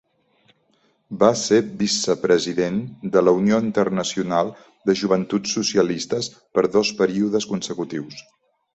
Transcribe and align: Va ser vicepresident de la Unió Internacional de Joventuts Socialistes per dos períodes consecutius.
Va 1.23 1.27
ser 1.41 1.59
vicepresident 1.81 2.79
de 3.17 3.23
la 3.27 3.35
Unió 3.41 3.61
Internacional 3.67 4.51
de 4.89 4.99
Joventuts 5.05 5.57
Socialistes 5.61 6.35
per 6.59 6.69
dos 6.81 6.97
períodes 7.05 7.51
consecutius. 7.55 8.29